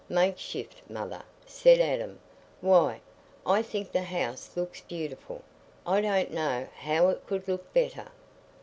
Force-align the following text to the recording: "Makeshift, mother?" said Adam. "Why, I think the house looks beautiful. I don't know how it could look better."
"Makeshift, 0.09 0.81
mother?" 0.89 1.21
said 1.45 1.79
Adam. 1.79 2.17
"Why, 2.59 3.01
I 3.45 3.61
think 3.61 3.91
the 3.91 4.01
house 4.01 4.49
looks 4.55 4.81
beautiful. 4.81 5.43
I 5.85 6.01
don't 6.01 6.31
know 6.33 6.67
how 6.75 7.09
it 7.09 7.27
could 7.27 7.47
look 7.47 7.71
better." 7.71 8.07